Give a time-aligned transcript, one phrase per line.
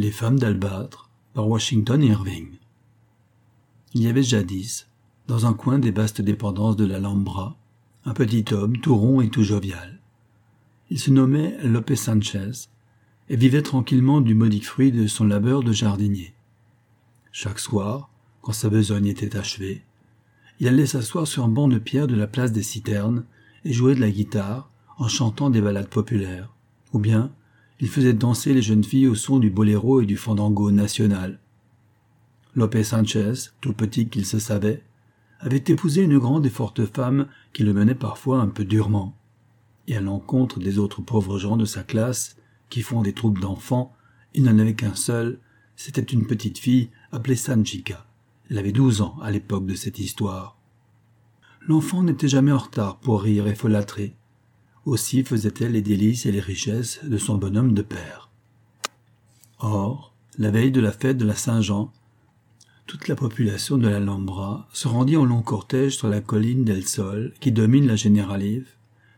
[0.00, 2.50] Les femmes d'Albâtre par Washington Irving.
[3.94, 4.86] Il y avait jadis,
[5.26, 7.56] dans un coin des vastes dépendances de l'Alhambra,
[8.04, 9.98] un petit homme tout rond et tout jovial.
[10.88, 12.68] Il se nommait Lopez Sanchez
[13.28, 16.32] et vivait tranquillement du modique fruit de son labeur de jardinier.
[17.32, 18.08] Chaque soir,
[18.40, 19.82] quand sa besogne était achevée,
[20.60, 23.24] il allait s'asseoir sur un banc de pierre de la place des Citernes
[23.64, 26.54] et jouer de la guitare en chantant des ballades populaires,
[26.92, 27.32] ou bien
[27.80, 31.38] il faisait danser les jeunes filles au son du boléro et du fandango national.
[32.54, 34.82] Lopé Sanchez, tout petit qu'il se savait,
[35.40, 39.14] avait épousé une grande et forte femme qui le menait parfois un peu durement.
[39.86, 42.36] Et à l'encontre des autres pauvres gens de sa classe,
[42.68, 43.94] qui font des troupes d'enfants,
[44.34, 45.38] il n'en avait qu'un seul,
[45.76, 48.04] c'était une petite fille appelée Sanchica.
[48.50, 50.58] Elle avait douze ans à l'époque de cette histoire.
[51.66, 54.16] L'enfant n'était jamais en retard pour rire et folâtrer,
[54.84, 58.30] aussi faisait-elle les délices et les richesses de son bonhomme de père.
[59.58, 61.92] Or, la veille de la fête de la Saint-Jean,
[62.86, 67.34] toute la population de l'Alhambra se rendit en long cortège sur la colline d'El Sol
[67.38, 68.68] qui domine la Généralive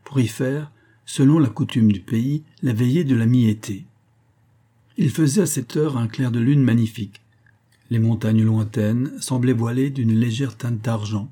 [0.03, 0.71] pour y faire,
[1.05, 3.85] selon la coutume du pays, la veillée de la mi-été.
[4.97, 7.21] Il faisait à cette heure un clair de lune magnifique.
[7.89, 11.31] Les montagnes lointaines semblaient voilées d'une légère teinte d'argent,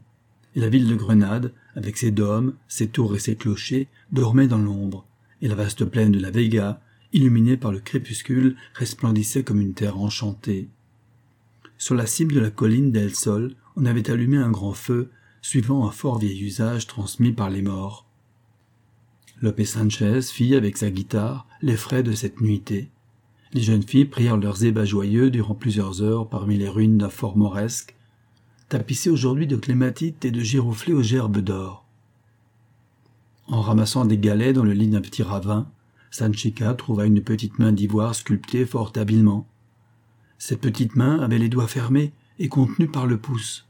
[0.55, 4.57] et la ville de Grenade, avec ses dômes, ses tours et ses clochers, dormait dans
[4.57, 5.05] l'ombre,
[5.41, 6.81] et la vaste plaine de la Vega,
[7.13, 10.67] illuminée par le crépuscule, resplendissait comme une terre enchantée.
[11.77, 15.09] Sur la cime de la colline d'El Sol, on avait allumé un grand feu,
[15.41, 18.05] suivant un fort vieil usage transmis par les morts.
[19.41, 22.89] Lopé Sanchez fit avec sa guitare les frais de cette nuitée.
[23.53, 27.37] Les jeunes filles prirent leurs ébats joyeux durant plusieurs heures parmi les ruines d'un fort
[27.37, 27.95] mauresque,
[28.69, 31.85] tapissé aujourd'hui de clématites et de giroflées aux gerbes d'or.
[33.47, 35.69] En ramassant des galets dans le lit d'un petit ravin,
[36.11, 39.47] Sanchica trouva une petite main d'ivoire sculptée fort habilement.
[40.37, 43.67] Cette petite main avait les doigts fermés et contenus par le pouce.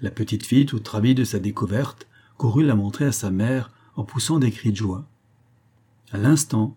[0.00, 2.08] La petite fille, toute ravie de sa découverte,
[2.38, 5.06] courut la montrer à sa mère en poussant des cris de joie.
[6.10, 6.76] À l'instant,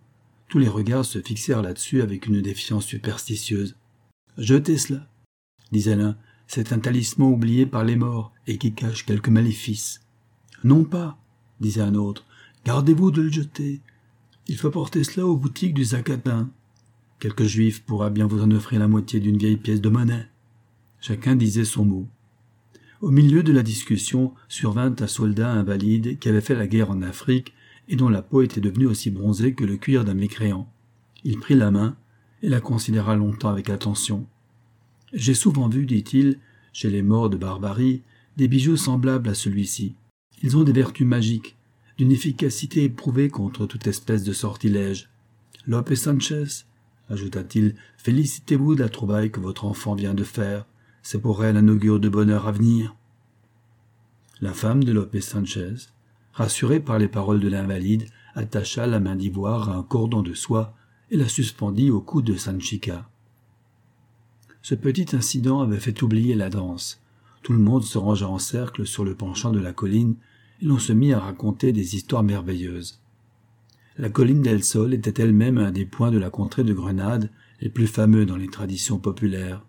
[0.50, 3.75] tous les regards se fixèrent là-dessus avec une défiance superstitieuse.
[4.38, 5.07] Jetez cela,
[5.72, 6.16] disait l'un,
[6.47, 10.02] c'est un talisman oublié par les morts et qui cache quelque maléfice.
[10.63, 11.18] Non pas,
[11.59, 12.25] disait un autre,
[12.66, 13.81] gardez-vous de le jeter.
[14.47, 16.50] Il faut porter cela aux boutiques du Zacatin.
[17.19, 20.30] Quelque juif pourra bien vous en offrir la moitié d'une vieille pièce de monnaie.
[21.02, 22.07] Chacun disait son mot.
[23.02, 27.02] Au milieu de la discussion survint un soldat invalide qui avait fait la guerre en
[27.02, 27.53] Afrique
[27.90, 30.72] et dont la peau était devenue aussi bronzée que le cuir d'un mécréant.
[31.24, 31.96] Il prit la main
[32.41, 34.28] et la considéra longtemps avec attention.
[35.13, 36.40] J'ai souvent vu, dit-il,
[36.73, 38.01] chez les morts de barbarie,
[38.35, 39.95] des bijoux semblables à celui-ci.
[40.44, 41.56] Ils ont des vertus magiques,
[41.97, 45.09] d'une efficacité éprouvée contre toute espèce de sortilège.
[45.66, 46.66] Lopez Sanchez,
[47.09, 50.66] ajouta-t-il, félicitez-vous de la trouvaille que votre enfant vient de faire.
[51.01, 52.95] C'est pour elle un augure de bonheur à venir.
[54.41, 55.74] La femme de Lopez Sanchez,
[56.34, 60.75] rassurée par les paroles de l'invalide, attacha la main d'ivoire à un cordon de soie
[61.09, 63.09] et la suspendit au cou de Sanchica.
[64.69, 67.01] Ce petit incident avait fait oublier la danse.
[67.41, 70.16] Tout le monde se rangea en cercle sur le penchant de la colline,
[70.61, 73.00] et l'on se mit à raconter des histoires merveilleuses.
[73.97, 77.29] La colline d'El Sol était elle-même un des points de la contrée de Grenade
[77.61, 79.63] les plus fameux dans les traditions populaires.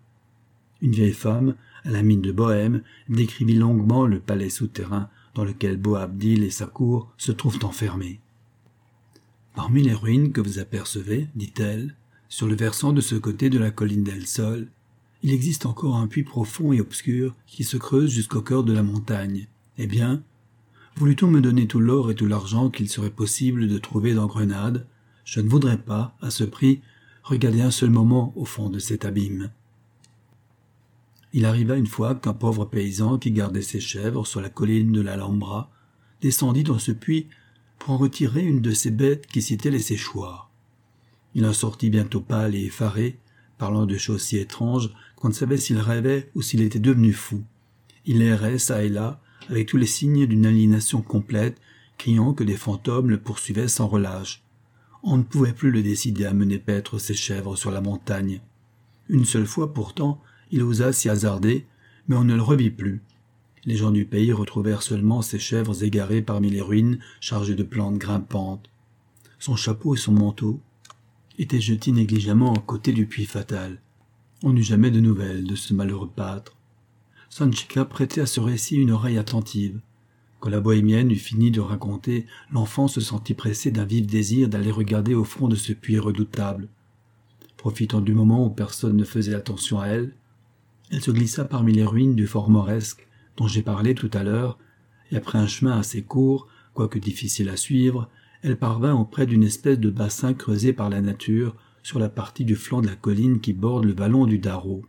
[0.81, 1.55] Une vieille femme,
[1.85, 6.65] à la mine de bohême, décrivit longuement le palais souterrain dans lequel Boabdil et sa
[6.65, 8.19] cour se trouvent enfermés.
[9.55, 11.95] Parmi les ruines que vous apercevez, dit-elle,
[12.27, 14.67] sur le versant de ce côté de la colline d'El Sol,
[15.21, 18.83] il existe encore un puits profond et obscur qui se creuse jusqu'au cœur de la
[18.83, 19.47] montagne.
[19.77, 20.23] Eh bien,
[20.95, 24.85] voulut-on me donner tout l'or et tout l'argent qu'il serait possible de trouver dans Grenade,
[25.25, 26.81] je ne voudrais pas, à ce prix,
[27.23, 29.51] regarder un seul moment au fond de cet abîme.
[31.33, 35.01] Il arriva une fois qu'un pauvre paysan qui gardait ses chèvres sur la colline de
[35.01, 35.69] l'Alhambra
[36.21, 37.27] descendit dans ce puits
[37.77, 40.49] pour en retirer une de ces bêtes qui s'étaient laissées choir.
[41.35, 43.19] Il en sortit bientôt pâle et effaré,
[43.59, 47.43] parlant de choses si étranges qu'on ne savait s'il rêvait ou s'il était devenu fou.
[48.05, 51.59] Il errait çà et là, avec tous les signes d'une aliénation complète,
[51.97, 54.41] criant que des fantômes le poursuivaient sans relâche.
[55.03, 58.41] On ne pouvait plus le décider à mener paître ses chèvres sur la montagne.
[59.09, 60.21] Une seule fois pourtant,
[60.51, 61.67] il osa s'y hasarder,
[62.07, 63.01] mais on ne le revit plus.
[63.65, 67.97] Les gens du pays retrouvèrent seulement ses chèvres égarées parmi les ruines chargées de plantes
[67.97, 68.69] grimpantes.
[69.37, 70.61] Son chapeau et son manteau
[71.39, 73.81] étaient jetés négligemment à côté du puits fatal.
[74.43, 76.55] On n'eut jamais de nouvelles de ce malheureux pâtre.
[77.29, 79.79] Sanchika prêtait à ce récit une oreille attentive.
[80.39, 84.71] Quand la bohémienne eut fini de raconter, l'enfant se sentit pressé d'un vif désir d'aller
[84.71, 86.67] regarder au fond de ce puits redoutable.
[87.57, 90.13] Profitant du moment où personne ne faisait attention à elle,
[90.91, 93.07] elle se glissa parmi les ruines du fort moresque
[93.37, 94.57] dont j'ai parlé tout à l'heure,
[95.11, 98.09] et après un chemin assez court, quoique difficile à suivre,
[98.41, 102.55] elle parvint auprès d'une espèce de bassin creusé par la nature sur la partie du
[102.55, 104.85] flanc de la colline qui borde le vallon du Darro.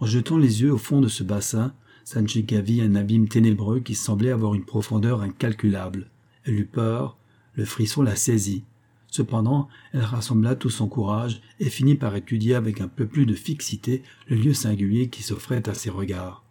[0.00, 1.74] En jetant les yeux au fond de ce bassin,
[2.04, 6.10] Sanchika vit un abîme ténébreux qui semblait avoir une profondeur incalculable.
[6.44, 7.16] Elle eut peur,
[7.54, 8.64] le frisson la saisit.
[9.06, 13.34] Cependant, elle rassembla tout son courage et finit par étudier avec un peu plus de
[13.34, 16.42] fixité le lieu singulier qui s'offrait à ses regards.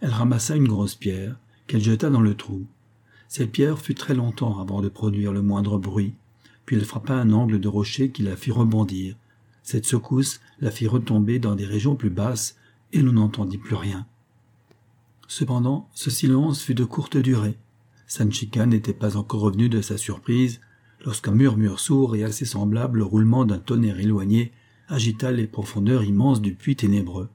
[0.00, 1.36] Elle ramassa une grosse pierre,
[1.66, 2.66] qu'elle jeta dans le trou.
[3.28, 6.14] Cette pierre fut très longtemps avant de produire le moindre bruit,
[6.66, 9.16] puis elle frappa un angle de rocher qui la fit rebondir.
[9.62, 12.56] Cette secousse la fit retomber dans des régions plus basses,
[12.92, 14.06] et l'on n'entendit plus rien.
[15.26, 17.58] Cependant, ce silence fut de courte durée.
[18.06, 20.60] Sanchika n'était pas encore revenu de sa surprise
[21.04, 24.52] lorsqu'un murmure sourd et assez semblable au roulement d'un tonnerre éloigné
[24.88, 27.28] agita les profondeurs immenses du puits ténébreux.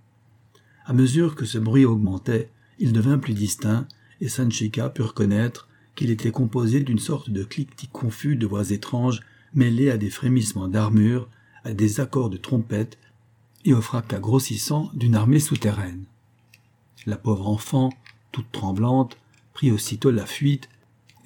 [0.85, 3.87] À mesure que ce bruit augmentait, il devint plus distinct,
[4.21, 5.68] et Sanchika put reconnaître
[5.99, 9.19] qu'il était composé d'une sorte de cliquetis confus de voix étranges
[9.53, 11.27] mêlés à des frémissements d'armure,
[11.65, 12.97] à des accords de trompette
[13.65, 16.05] et au fracas grossissant d'une armée souterraine.
[17.05, 17.89] La pauvre enfant,
[18.31, 19.17] toute tremblante,
[19.53, 20.69] prit aussitôt la fuite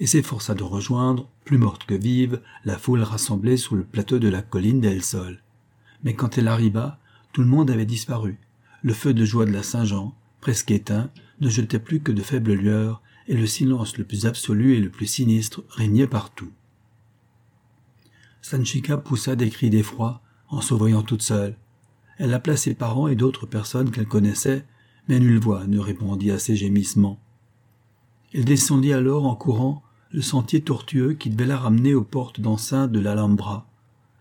[0.00, 4.28] et s'efforça de rejoindre, plus morte que vive, la foule rassemblée sur le plateau de
[4.28, 5.40] la colline d'El Sol.
[6.02, 6.98] Mais quand elle arriva,
[7.32, 8.40] tout le monde avait disparu.
[8.82, 11.10] Le feu de joie de la Saint-Jean, presque éteint,
[11.40, 14.90] ne jetait plus que de faibles lueurs, et le silence le plus absolu et le
[14.90, 16.50] plus sinistre régnait partout.
[18.42, 21.56] Sanchika poussa des cris d'effroi en se voyant toute seule.
[22.18, 24.66] Elle appela ses parents et d'autres personnes qu'elle connaissait,
[25.08, 27.18] mais nulle voix ne répondit à ses gémissements.
[28.32, 32.92] Elle descendit alors en courant le sentier tortueux qui devait la ramener aux portes d'enceinte
[32.92, 33.66] de l'Alhambra.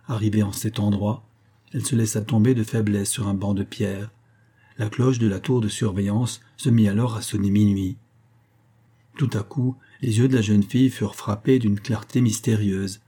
[0.07, 1.23] Arrivée en cet endroit,
[1.73, 4.11] elle se laissa tomber de faiblesse sur un banc de pierre.
[4.77, 7.97] La cloche de la tour de surveillance se mit alors à sonner minuit.
[9.17, 13.01] Tout à coup, les yeux de la jeune fille furent frappés d'une clarté mystérieuse.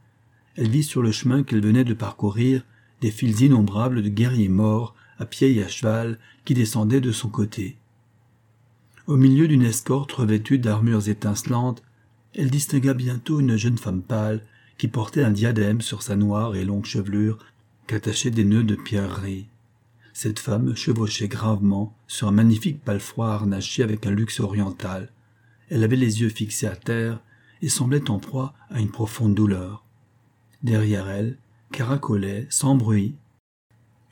[0.56, 2.63] Elle vit sur le chemin qu'elle venait de parcourir
[3.02, 7.30] des files innombrables de guerriers morts, à pied et à cheval, qui descendaient de son
[7.30, 7.78] côté.
[9.07, 11.84] Au milieu d'une escorte revêtue d'armures étincelantes,
[12.34, 14.42] elle distingua bientôt une jeune femme pâle
[14.78, 17.38] qui portait un diadème sur sa noire et longue chevelure
[17.88, 19.48] qu'attachaient des nœuds de pierreries.
[20.13, 25.12] Cette femme chevauchait gravement sur un magnifique palefroid harnaché avec un luxe oriental.
[25.70, 27.20] Elle avait les yeux fixés à terre
[27.62, 29.84] et semblait en proie à une profonde douleur.
[30.62, 31.38] Derrière elle,
[31.72, 33.16] caracolait, sans bruit,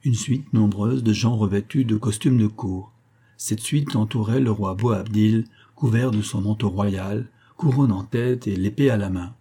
[0.03, 2.91] une suite nombreuse de gens revêtus de costumes de cour.
[3.37, 5.45] Cette suite entourait le roi Boabdil,
[5.75, 7.27] couvert de son manteau royal,
[7.57, 9.33] couronne en tête et l'épée à la main.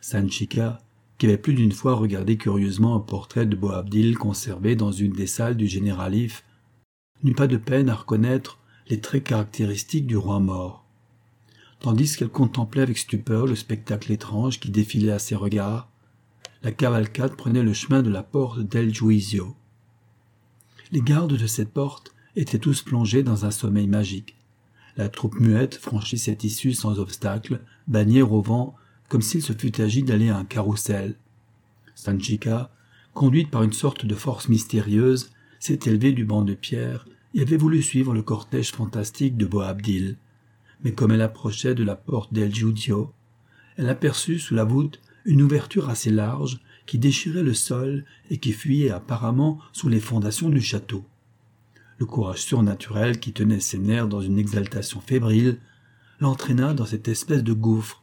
[0.00, 0.78] Sanchika,
[1.18, 5.26] qui avait plus d'une fois regardé curieusement un portrait de Boabdil conservé dans une des
[5.26, 6.44] salles du généralif,
[7.22, 10.79] n'eut pas de peine à reconnaître les traits caractéristiques du roi mort
[11.80, 15.88] tandis qu'elle contemplait avec stupeur le spectacle étrange qui défilait à ses regards,
[16.62, 19.56] la cavalcade prenait le chemin de la porte d'El Juizio.
[20.92, 24.36] Les gardes de cette porte étaient tous plongés dans un sommeil magique.
[24.96, 28.74] La troupe muette franchit cette issue sans obstacle, bannière au vent,
[29.08, 31.16] comme s'il se fût agi d'aller à un carrousel.
[31.94, 32.70] Sanchika,
[33.14, 37.56] conduite par une sorte de force mystérieuse, s'est élevée du banc de pierre et avait
[37.56, 40.16] voulu suivre le cortège fantastique de Boabdil
[40.84, 43.12] mais comme elle approchait de la porte d'El Giudio,
[43.76, 48.52] elle aperçut sous la voûte une ouverture assez large qui déchirait le sol et qui
[48.52, 51.04] fuyait apparemment sous les fondations du château.
[51.98, 55.58] Le courage surnaturel qui tenait ses nerfs dans une exaltation fébrile
[56.20, 58.02] l'entraîna dans cette espèce de gouffre.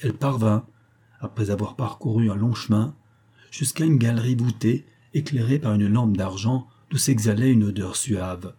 [0.00, 0.66] Elle parvint,
[1.20, 2.94] après avoir parcouru un long chemin,
[3.50, 8.54] jusqu'à une galerie voûtée éclairée par une lampe d'argent d'où s'exhalait une odeur suave.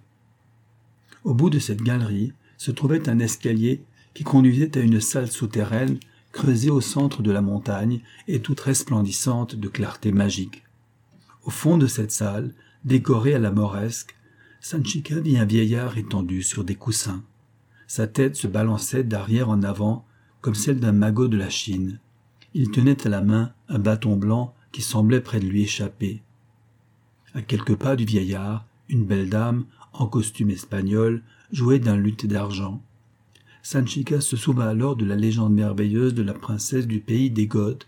[1.23, 3.81] Au bout de cette galerie, se trouvait un escalier
[4.13, 5.97] qui conduisait à une salle souterraine
[6.33, 10.63] creusée au centre de la montagne et toute resplendissante de clarté magique.
[11.45, 14.13] Au fond de cette salle, décorée à la moresque,
[14.59, 17.23] Sanchika vit un vieillard étendu sur des coussins.
[17.87, 20.05] Sa tête se balançait d'arrière en avant
[20.41, 21.99] comme celle d'un magot de la Chine.
[22.53, 26.21] Il tenait à la main un bâton blanc qui semblait près de lui échapper.
[27.33, 32.81] À quelques pas du vieillard, une belle dame, en costume espagnol, jouait d'un luth d'argent.
[33.61, 37.87] Sanchika se souvint alors de la légende merveilleuse de la princesse du pays des Goths,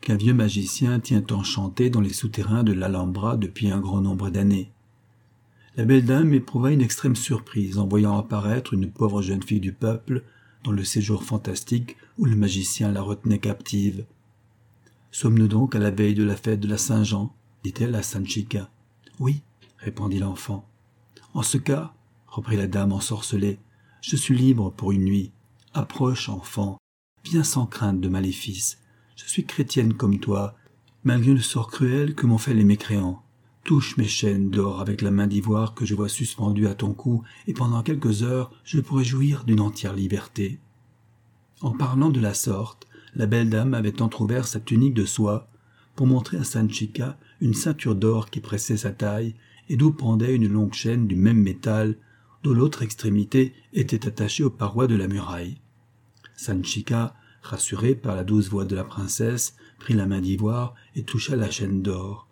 [0.00, 4.70] qu'un vieux magicien tient enchantée dans les souterrains de l'Alhambra depuis un grand nombre d'années.
[5.76, 9.72] La belle dame éprouva une extrême surprise en voyant apparaître une pauvre jeune fille du
[9.72, 10.22] peuple
[10.62, 14.04] dans le séjour fantastique où le magicien la retenait captive.
[15.10, 17.34] Sommes-nous donc à la veille de la fête de la Saint-Jean?
[17.62, 18.68] dit-elle à Sanchika.
[19.18, 19.40] Oui,
[19.78, 20.68] répondit l'enfant.
[21.34, 21.92] En ce cas,
[22.28, 23.58] reprit la dame ensorcelée,
[24.00, 25.32] je suis libre pour une nuit.
[25.72, 26.78] Approche, enfant,
[27.24, 28.78] viens sans crainte de maléfice.
[29.16, 30.54] Je suis chrétienne comme toi,
[31.02, 33.20] malgré le sort cruel que m'ont fait les mécréants.
[33.64, 37.24] Touche mes chaînes d'or avec la main d'ivoire que je vois suspendue à ton cou,
[37.48, 40.60] et pendant quelques heures je pourrai jouir d'une entière liberté.
[41.62, 42.86] En parlant de la sorte,
[43.16, 45.48] la belle dame avait entr'ouvert sa tunique de soie
[45.96, 49.34] pour montrer à Sanchika une ceinture d'or qui pressait sa taille
[49.68, 51.96] et d'où pendait une longue chaîne du même métal
[52.42, 55.56] dont l'autre extrémité était attachée aux parois de la muraille.
[56.36, 61.36] Sanchika, rassurée par la douce voix de la princesse, prit la main d'ivoire et toucha
[61.36, 62.28] la chaîne d'or.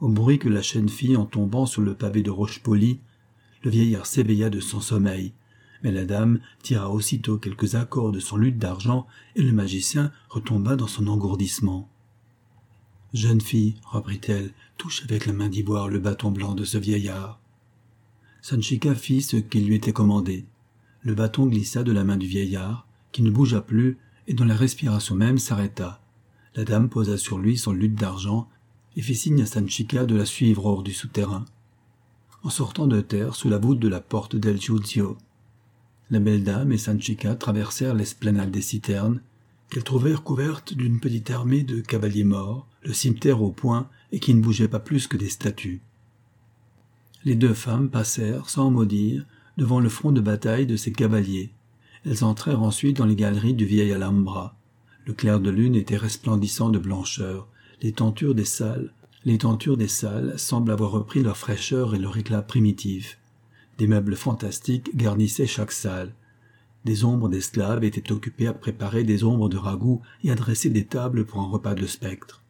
[0.00, 3.00] Au bruit que la chaîne fit en tombant sur le pavé de roche polie,
[3.62, 5.32] le vieillard s'éveilla de son sommeil,
[5.82, 10.76] mais la dame tira aussitôt quelques accords de son luth d'argent et le magicien retomba
[10.76, 11.88] dans son engourdissement.
[13.12, 17.38] Jeune fille, reprit-elle, touche avec la main d'ivoire le bâton blanc de ce vieillard.
[18.40, 20.46] Sanchika fit ce qu'il lui était commandé.
[21.02, 24.56] Le bâton glissa de la main du vieillard, qui ne bougea plus et dont la
[24.56, 26.00] respiration même s'arrêta.
[26.54, 28.48] La dame posa sur lui son lutte d'argent
[28.96, 31.44] et fit signe à Sanchika de la suivre hors du souterrain.
[32.42, 35.16] En sortant de terre sous la voûte de la porte d'El Giuzio,
[36.10, 39.22] la belle dame et Sanchika traversèrent l'esplanade des citernes,
[39.72, 44.34] qu'elles trouvèrent couvertes d'une petite armée de cavaliers morts, le cimetière au point et qui
[44.34, 45.80] ne bougeaient pas plus que des statues.
[47.24, 49.24] Les deux femmes passèrent, sans mot dire,
[49.56, 51.52] devant le front de bataille de ces cavaliers.
[52.04, 54.54] Elles entrèrent ensuite dans les galeries du vieil Alhambra.
[55.06, 57.48] Le clair de lune était resplendissant de blancheur.
[57.80, 58.92] Les tentures des salles,
[59.24, 63.18] les tentures des salles semblent avoir repris leur fraîcheur et leur éclat primitif.
[63.78, 66.12] Des meubles fantastiques garnissaient chaque salle.
[66.84, 70.84] Des ombres d'esclaves étaient occupées à préparer des ombres de ragoût et à dresser des
[70.84, 72.42] tables pour un repas de spectres.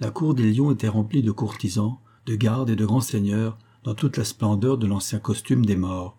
[0.00, 3.94] La cour des lions était remplie de courtisans, de gardes et de grands seigneurs, dans
[3.94, 6.16] toute la splendeur de l'ancien costume des morts.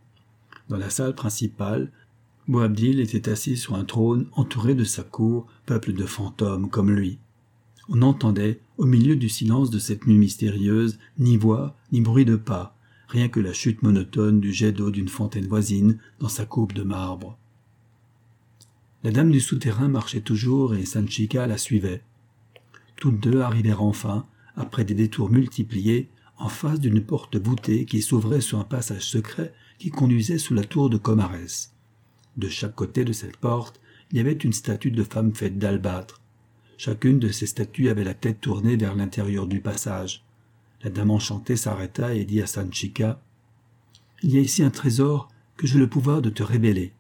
[0.70, 1.92] Dans la salle principale,
[2.48, 7.18] Boabdil était assis sur un trône entouré de sa cour, peuple de fantômes comme lui.
[7.90, 12.36] On n'entendait, au milieu du silence de cette nuit mystérieuse, ni voix, ni bruit de
[12.36, 12.75] pas,
[13.08, 16.84] rien que la chute monotone du jet d'eau d'une fontaine voisine dans sa coupe de
[16.84, 17.38] marbre.
[19.04, 22.02] La dame du souterrain marchait toujours et Sanchika la suivait.
[22.96, 28.42] Toutes deux arrivèrent enfin, après des détours multipliés, en face d'une porte voûtée qui s'ouvrait
[28.42, 31.70] sur un passage secret qui conduisait sous la tour de Comares.
[32.38, 33.80] De chaque côté de cette porte,
[34.12, 36.22] il y avait une statue de femme faite d'albâtre.
[36.78, 40.24] Chacune de ces statues avait la tête tournée vers l'intérieur du passage.
[40.86, 43.20] La dame enchantée s'arrêta et dit à Sanchika
[44.22, 46.94] Il y a ici un trésor que j'ai le pouvoir de te révéler.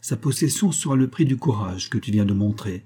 [0.00, 2.84] Sa possession sera le prix du courage que tu viens de montrer.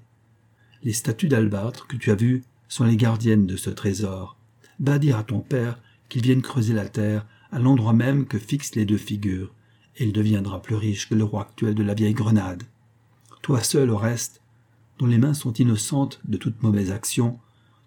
[0.81, 4.35] Les statues d'albâtre que tu as vues sont les gardiennes de ce trésor.
[4.79, 5.79] Va dire à ton père
[6.09, 9.53] qu'il vienne creuser la terre à l'endroit même que fixent les deux figures,
[9.97, 12.63] et il deviendra plus riche que le roi actuel de la vieille Grenade.
[13.43, 14.41] Toi seul, au reste,
[14.97, 17.39] dont les mains sont innocentes de toute mauvaise action,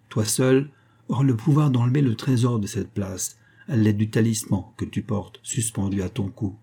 [0.07, 0.69] toi seul
[1.09, 5.01] auras le pouvoir d'enlever le trésor de cette place à l'aide du talisman que tu
[5.01, 6.55] portes suspendu à ton cou.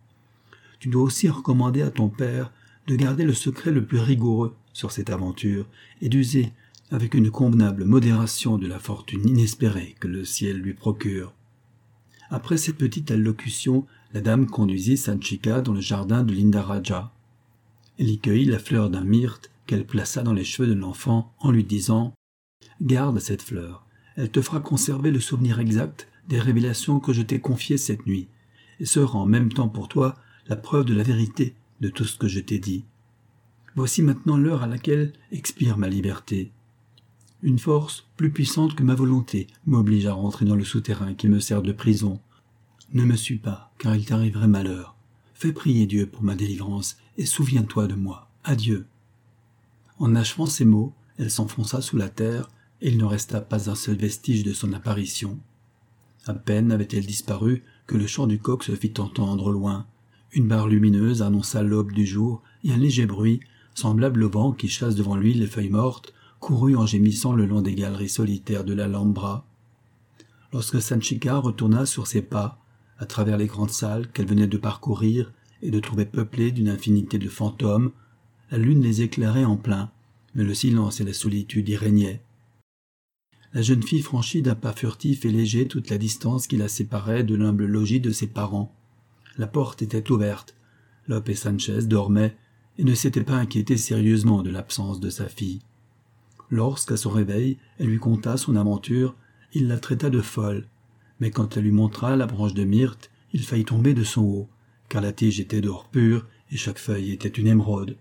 [0.79, 2.53] Tu dois aussi recommander à ton père
[2.87, 5.67] de garder le secret le plus rigoureux sur cette aventure
[6.01, 6.53] et d'user
[6.91, 11.33] avec une convenable modération de la fortune inespérée que le ciel lui procure.
[12.31, 17.13] Après cette petite allocution, la dame conduisit Sanchika dans le jardin de l'Indaraja.
[17.99, 21.51] Elle y cueillit la fleur d'un myrte qu'elle plaça dans les cheveux de l'enfant en
[21.51, 22.13] lui disant
[22.81, 23.82] Garde cette fleur,
[24.17, 28.29] elle te fera conserver le souvenir exact des révélations que je t'ai confiées cette nuit,
[28.81, 30.17] et sera en même temps pour toi
[30.49, 32.85] la preuve de la vérité de tout ce que je t'ai dit.
[33.75, 36.53] Voici maintenant l'heure à laquelle expire ma liberté.
[37.43, 41.41] Une force plus puissante que ma volonté m'oblige à rentrer dans le souterrain qui me
[41.41, 42.21] sert de prison.
[42.93, 44.95] Ne me suis pas, car il t'arriverait malheur.
[45.35, 48.29] Fais prier Dieu pour ma délivrance, et souviens-toi de moi.
[48.45, 48.87] Adieu.
[49.99, 52.49] En achevant ces mots, elle s'enfonça sous la terre,
[52.83, 55.39] il ne resta pas un seul vestige de son apparition.
[56.27, 59.87] À peine avait-elle disparu que le chant du coq se fit entendre au loin.
[60.33, 63.41] Une barre lumineuse annonça l'aube du jour, et un léger bruit,
[63.75, 67.61] semblable au vent qui chasse devant lui les feuilles mortes, courut en gémissant le long
[67.61, 69.47] des galeries solitaires de l'Alhambra.
[70.53, 72.59] Lorsque Sanchica retourna sur ses pas,
[72.99, 77.19] à travers les grandes salles qu'elle venait de parcourir et de trouver peuplées d'une infinité
[77.19, 77.93] de fantômes,
[78.51, 79.91] la lune les éclairait en plein,
[80.35, 82.23] mais le silence et la solitude y régnaient.
[83.55, 87.23] La jeune fille franchit d'un pas furtif et léger toute la distance qui la séparait
[87.23, 88.75] de l'humble logis de ses parents.
[89.37, 90.55] La porte était ouverte.
[91.07, 92.37] Lope Sanchez dormaient
[92.79, 95.61] et ne s'étaient pas inquiétés sérieusement de l'absence de sa fille.
[96.49, 99.15] Lorsqu'à son réveil, elle lui conta son aventure,
[99.53, 100.67] il la traita de folle,
[101.21, 104.49] mais quand elle lui montra la branche de myrte, il faillit tomber de son haut,
[104.89, 107.97] car la tige était d'or pur et chaque feuille était une émeraude.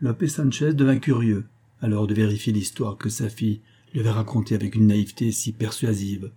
[0.00, 1.46] Lopé Sanchez devint curieux,
[1.80, 3.60] alors de vérifier l'histoire que sa fille
[3.92, 6.30] lui avait racontée avec une naïveté si persuasive.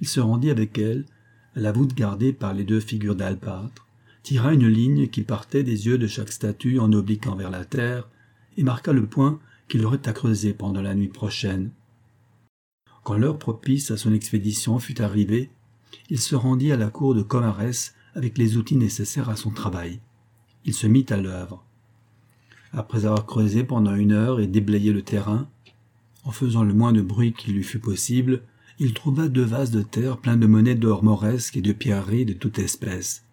[0.00, 1.04] Il se rendit avec elle,
[1.56, 3.86] à la voûte gardée par les deux figures d'alpâtre,
[4.22, 8.08] tira une ligne qui partait des yeux de chaque statue en obliquant vers la terre,
[8.56, 11.70] et marqua le point qu'il aurait à creuser pendant la nuit prochaine.
[13.04, 15.50] Quand l'heure propice à son expédition fut arrivée,
[16.10, 20.00] il se rendit à la cour de Comares avec les outils nécessaires à son travail.
[20.64, 21.64] Il se mit à l'œuvre.
[22.72, 25.48] Après avoir creusé pendant une heure et déblayé le terrain,
[26.24, 28.42] en faisant le moins de bruit qu'il lui fut possible,
[28.78, 32.32] il trouva deux vases de terre pleins de monnaies d'or moresque et de pierreries de
[32.32, 33.24] toute espèce.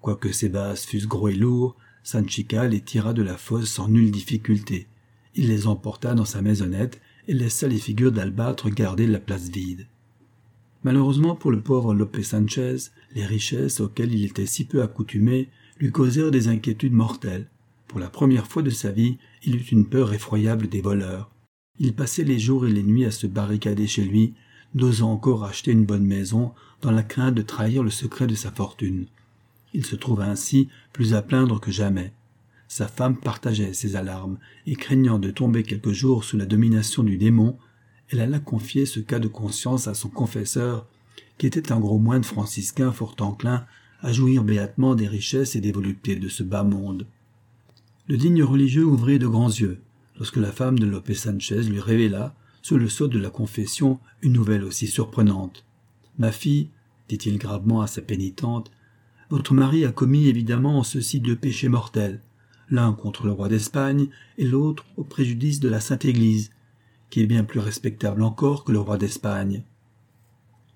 [0.00, 4.10] Quoique ces vases fussent gros et lourds, Sanchica les tira de la fosse sans nulle
[4.10, 4.86] difficulté.
[5.34, 9.86] Il les emporta dans sa maisonnette et laissa les figures d'albâtre garder la place vide.
[10.84, 12.76] Malheureusement pour le pauvre Lopé Sanchez,
[13.14, 17.48] les richesses auxquelles il était si peu accoutumé lui causèrent des inquiétudes mortelles.
[17.88, 21.30] Pour la première fois de sa vie, il eut une peur effroyable des voleurs.
[21.80, 24.34] Il passait les jours et les nuits à se barricader chez lui,
[24.74, 28.50] n'osant encore acheter une bonne maison, dans la crainte de trahir le secret de sa
[28.50, 29.06] fortune.
[29.74, 32.12] Il se trouva ainsi plus à plaindre que jamais.
[32.68, 37.16] Sa femme partageait ses alarmes, et craignant de tomber quelque jour sous la domination du
[37.16, 37.56] démon,
[38.10, 40.86] elle alla confier ce cas de conscience à son confesseur,
[41.36, 43.64] qui était un gros moine franciscain fort enclin
[44.00, 47.06] à jouir béatement des richesses et des voluptés de ce bas monde.
[48.06, 49.80] Le digne religieux ouvrit de grands yeux,
[50.18, 54.34] lorsque la femme de Lopé Sanchez lui révéla, sous le sceau de la confession, une
[54.34, 55.64] nouvelle aussi surprenante.
[56.18, 56.68] Ma fille,
[57.08, 58.70] dit-il gravement à sa pénitente,
[59.30, 62.20] votre mari a commis évidemment en ceci deux péchés mortels
[62.70, 66.50] l'un contre le roi d'Espagne et l'autre au préjudice de la Sainte Église,
[67.10, 69.62] qui est bien plus respectable encore que le roi d'Espagne.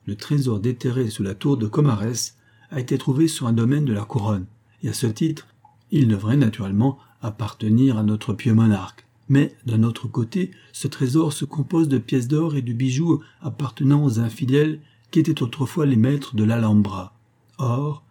[0.07, 2.33] Le trésor déterré sous la tour de Comares
[2.71, 4.47] a été trouvé sur un domaine de la couronne,
[4.83, 5.47] et à ce titre,
[5.91, 9.07] il devrait naturellement appartenir à notre pieux monarque.
[9.29, 14.05] Mais, d'un autre côté, ce trésor se compose de pièces d'or et de bijoux appartenant
[14.05, 14.81] aux infidèles
[15.11, 17.15] qui étaient autrefois les maîtres de l'Alhambra.
[17.59, 18.05] Or,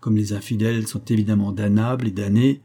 [0.00, 2.60] comme les infidèles sont évidemment damnables et damnés,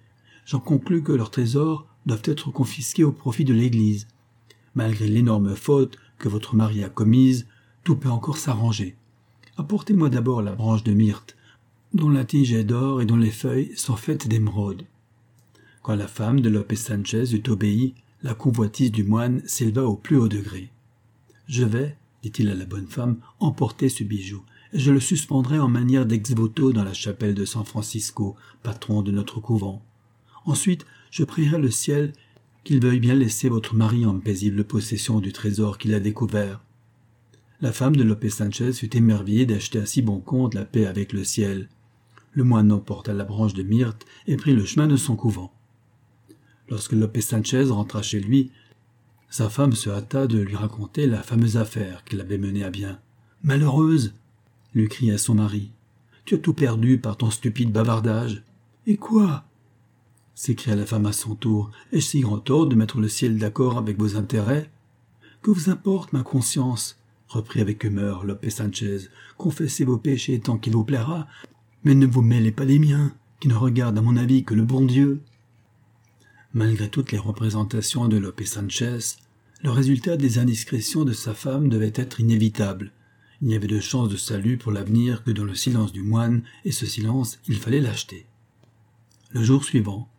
[0.46, 4.08] j'en conclus que leurs trésors doivent être confisqués au profit de l'Église.
[4.76, 7.48] Malgré l'énorme faute que votre mari a commise,
[7.84, 8.96] tout peut encore s'arranger.
[9.58, 11.36] Apportez-moi d'abord la branche de myrte,
[11.94, 14.84] dont la tige est d'or et dont les feuilles sont faites d'émeraude.
[15.89, 20.17] Quand la femme de Lopez Sanchez eut obéi, la convoitise du moine s'éleva au plus
[20.17, 20.69] haut degré.
[21.47, 25.67] Je vais, dit-il à la bonne femme, emporter ce bijou, et je le suspendrai en
[25.67, 29.82] manière d'ex-voto dans la chapelle de San Francisco, patron de notre couvent.
[30.45, 32.13] Ensuite, je prierai le ciel
[32.63, 36.62] qu'il veuille bien laisser votre mari en paisible possession du trésor qu'il a découvert.
[37.62, 41.13] La femme de Lopé Sanchez fut émerveillée d'acheter à si bon compte la paix avec
[41.13, 41.67] le ciel.
[42.34, 45.52] Le moine emporta la branche de myrte et prit le chemin de son couvent.
[46.70, 48.52] Lorsque Lopé Sanchez rentra chez lui,
[49.30, 53.00] sa femme se hâta de lui raconter la fameuse affaire qu'il avait menée à bien.
[53.44, 54.14] Malheureuse
[54.74, 55.72] lui cria son mari.
[56.26, 58.44] Tu as tout perdu par ton stupide bavardage.
[58.86, 59.46] Et quoi?
[60.36, 61.70] s'écria la femme à son tour.
[61.92, 64.70] Ai-je si grand tort de mettre le ciel d'accord avec vos intérêts
[65.42, 66.98] Que vous importe ma conscience?
[67.28, 69.10] reprit avec humeur Lopé Sanchez.
[69.38, 71.28] Confessez vos péchés tant qu'il vous plaira,
[71.84, 74.64] mais ne vous mêlez pas des miens, qui ne regardent à mon avis que le
[74.64, 75.22] bon Dieu.
[76.54, 79.18] Malgré toutes les représentations de Lopé Sanchez,
[79.62, 82.92] le résultat des indiscrétions de sa femme devait être inévitable.
[83.42, 86.42] Il n'y avait de chance de salut pour l'avenir que dans le silence du moine,
[86.66, 88.26] et ce silence, il fallait l'acheter.
[89.32, 90.10] Le jour suivant,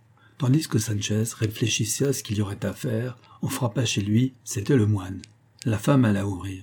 [0.41, 4.33] Tandis que Sanchez réfléchissait à ce qu'il y aurait à faire, on frappa chez lui,
[4.43, 5.21] c'était le moine.
[5.67, 6.63] La femme alla ouvrir.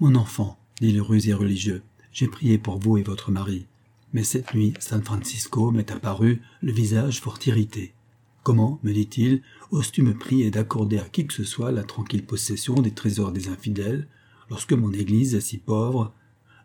[0.00, 1.82] Mon enfant, dit le rusé religieux,
[2.12, 3.66] j'ai prié pour vous et votre mari.
[4.12, 7.94] Mais cette nuit, San Francisco m'est apparu, le visage fort irrité.
[8.42, 12.74] Comment, me dit-il, oses-tu me prier d'accorder à qui que ce soit la tranquille possession
[12.74, 14.08] des trésors des infidèles,
[14.50, 16.12] lorsque mon église est si pauvre?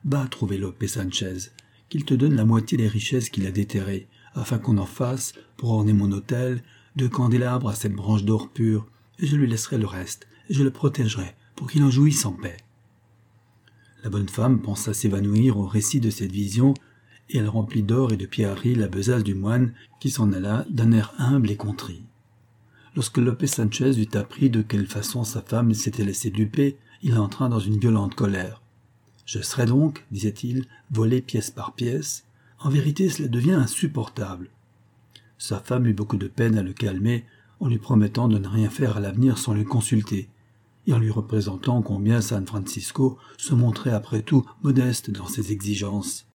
[0.04, 1.52] Va trouver Lopé Sanchez,
[1.90, 5.72] qu'il te donne la moitié des richesses qu'il a déterrées, afin qu'on en fasse, pour
[5.72, 6.63] orner mon autel,
[6.96, 8.88] deux candélabres à cette branche d'or pur,
[9.20, 12.34] et je lui laisserai le reste, et je le protégerai, pour qu'il en jouisse en
[12.34, 12.58] paix.
[14.04, 16.74] La bonne femme pensa s'évanouir au récit de cette vision,
[17.30, 20.92] et elle remplit d'or et de pierreries la besace du moine, qui s'en alla d'un
[20.92, 22.04] air humble et contrit.
[22.96, 27.48] Lorsque Lopé Sanchez eut appris de quelle façon sa femme s'était laissée duper, il entra
[27.48, 28.62] dans une violente colère.
[29.26, 32.26] Je serai donc, disait-il, volé pièce par pièce,
[32.60, 34.50] en vérité, cela devient insupportable.
[35.38, 37.26] Sa femme eut beaucoup de peine à le calmer
[37.60, 40.30] en lui promettant de ne rien faire à l'avenir sans le consulter.
[40.86, 46.28] et en lui représentant combien San Francisco se montrait après tout modeste dans ses exigences.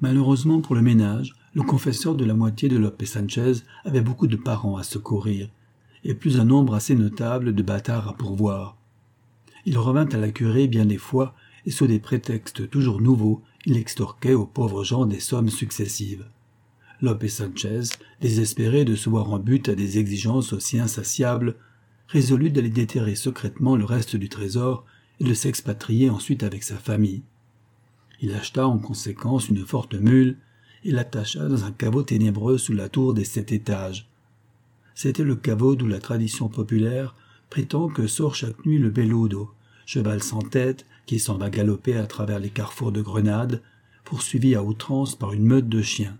[0.00, 3.52] Malheureusement pour le ménage, le confesseur de la moitié de Lopé Sanchez
[3.84, 5.48] avait beaucoup de parents à secourir,
[6.02, 8.76] et plus un nombre assez notable de bâtards à pourvoir.
[9.66, 13.76] Il revint à la curée bien des fois, et sous des prétextes toujours nouveaux, il
[13.76, 16.26] extorquait aux pauvres gens des sommes successives.
[17.00, 17.82] Lopé Sanchez,
[18.20, 21.56] désespéré de se voir en but à des exigences aussi insatiables,
[22.08, 24.84] résolut d'aller déterrer secrètement le reste du trésor
[25.20, 27.22] et de s'expatrier ensuite avec sa famille.
[28.24, 30.38] Il acheta en conséquence une forte mule
[30.82, 34.08] et l'attacha dans un caveau ténébreux sous la tour des sept étages.
[34.94, 37.14] C'était le caveau d'où la tradition populaire
[37.50, 39.50] prétend que sort chaque nuit le beludo,
[39.84, 43.60] cheval sans tête qui s'en va galoper à travers les carrefours de Grenade,
[44.04, 46.16] poursuivi à outrance par une meute de chiens.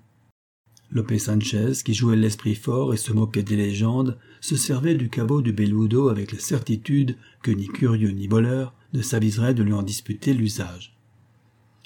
[0.90, 5.40] Lopé Sanchez, qui jouait l'esprit fort et se moquait des légendes, se servait du caveau
[5.40, 9.83] du Beludo avec la certitude que ni curieux ni voleur ne s'aviserait de lui en
[9.83, 10.94] disputer l'usage.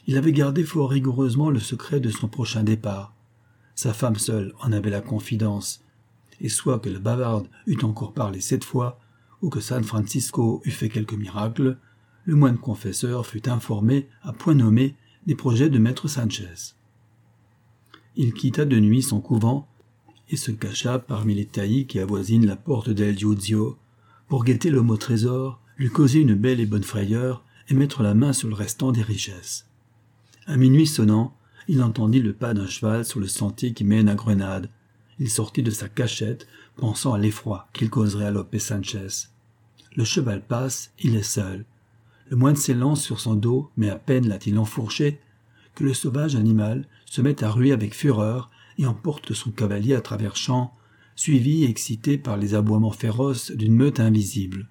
[0.08, 3.14] Il avait gardé fort rigoureusement le secret de son prochain départ.
[3.76, 5.84] Sa femme seule en avait la confidence,
[6.40, 8.98] et soit que la bavarde eût encore parlé cette fois,
[9.42, 11.78] ou que San Francisco eût fait quelque miracle,
[12.24, 14.96] le moine confesseur fut informé, à point nommé,
[15.28, 16.74] des projets de maître Sanchez
[18.18, 19.68] il quitta de nuit son couvent
[20.28, 23.78] et se cacha parmi les taillis qui avoisinent la porte d'El Giuzio
[24.26, 28.14] pour guetter l'homme au trésor, lui causer une belle et bonne frayeur et mettre la
[28.14, 29.67] main sur le restant des richesses.
[30.48, 31.36] À minuit sonnant,
[31.68, 34.70] il entendit le pas d'un cheval sur le sentier qui mène à Grenade.
[35.18, 39.28] Il sortit de sa cachette, pensant à l'effroi qu'il causerait à Lopé Sanchez.
[39.94, 41.66] Le cheval passe, il est seul.
[42.30, 45.20] Le moine s'élance sur son dos, mais à peine l'a-t-il enfourché
[45.74, 50.00] que le sauvage animal se met à ruer avec fureur et emporte son cavalier à
[50.00, 50.74] travers champs,
[51.14, 54.70] suivi et excité par les aboiements féroces d'une meute invisible.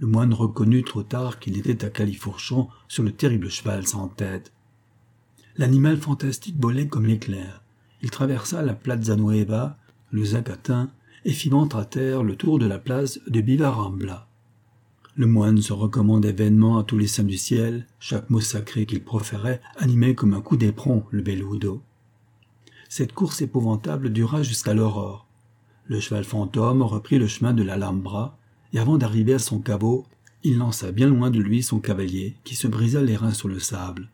[0.00, 4.52] Le moine reconnut trop tard qu'il était à Califourchon sur le terrible cheval sans tête.
[5.58, 7.62] L'animal fantastique volait comme l'éclair.
[8.02, 9.78] Il traversa la Plaza Nueva,
[10.10, 10.90] le Zacatin,
[11.24, 14.28] et fit monter à terre le tour de la place de Bivarambla.
[15.16, 19.02] Le moine se recommandait vainement à tous les saints du ciel, chaque mot sacré qu'il
[19.02, 21.80] proférait animait comme un coup d'éperon le Beludo.
[22.90, 25.26] Cette course épouvantable dura jusqu'à l'aurore.
[25.86, 28.36] Le cheval fantôme reprit le chemin de l'Alhambra,
[28.74, 30.04] et avant d'arriver à son caveau,
[30.42, 33.58] il lança bien loin de lui son cavalier, qui se brisa les reins sur le
[33.58, 34.10] sable.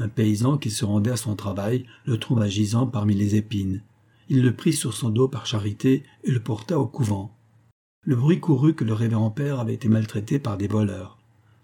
[0.00, 3.82] Un paysan qui se rendait à son travail le trouva gisant parmi les épines.
[4.30, 7.36] Il le prit sur son dos par charité et le porta au couvent.
[8.02, 11.18] Le bruit courut que le révérend père avait été maltraité par des voleurs.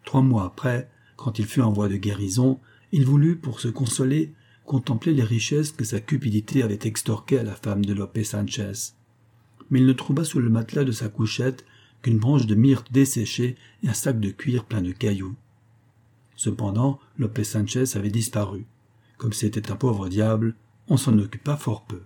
[0.05, 2.61] Trois mois après, quand il fut en voie de guérison,
[2.93, 4.35] il voulut, pour se consoler,
[4.67, 8.93] contempler les richesses que sa cupidité avait extorquées à la femme de Lopé Sanchez.
[9.71, 11.65] Mais il ne trouva sous le matelas de sa couchette
[12.03, 15.37] qu'une branche de myrte desséchée et un sac de cuir plein de cailloux.
[16.37, 18.67] Cependant, Lopé Sanchez avait disparu.
[19.17, 20.55] Comme c'était un pauvre diable,
[20.89, 22.03] on s'en occupa fort peu.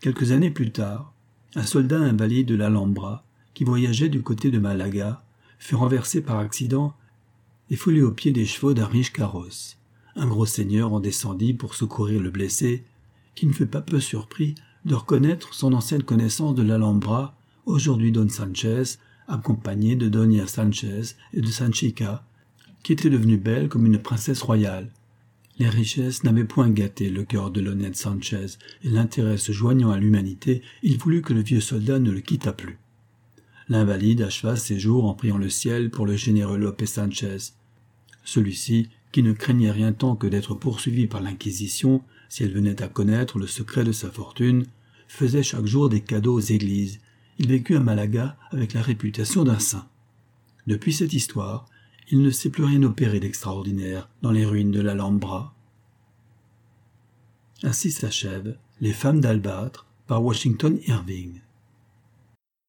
[0.00, 1.12] Quelques années plus tard,
[1.54, 3.24] un soldat invalide de l'Alhambra,
[3.54, 5.24] qui voyageait du côté de Malaga,
[5.58, 6.94] fut renversé par accident
[7.70, 9.78] et foulé aux pieds des chevaux d'un riche carrosse.
[10.14, 12.84] Un gros seigneur en descendit pour secourir le blessé,
[13.34, 17.34] qui ne fut pas peu surpris de reconnaître son ancienne connaissance de l'Alhambra,
[17.66, 22.24] aujourd'hui Don Sanchez, accompagné de Doña Sanchez et de Sanchica,
[22.82, 24.90] qui était devenue belle comme une princesse royale,
[25.58, 29.98] les richesses n'avaient point gâté le cœur de l'honnête Sanchez, et l'intérêt se joignant à
[29.98, 32.78] l'humanité, il voulut que le vieux soldat ne le quittât plus.
[33.68, 37.38] L'invalide acheva ses jours en priant le ciel pour le généreux Lopé Sanchez.
[38.24, 42.88] Celui-ci, qui ne craignait rien tant que d'être poursuivi par l'Inquisition, si elle venait à
[42.88, 44.64] connaître le secret de sa fortune,
[45.08, 47.00] faisait chaque jour des cadeaux aux églises.
[47.38, 49.88] Il vécut à Malaga avec la réputation d'un saint.
[50.66, 51.66] Depuis cette histoire,
[52.10, 55.54] il ne s'est plus rien opéré d'extraordinaire dans les ruines de l'Alhambra.
[57.62, 61.40] Ainsi s'achève Les femmes d'Albâtre par Washington Irving.